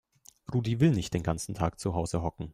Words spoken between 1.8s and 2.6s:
Hause hocken.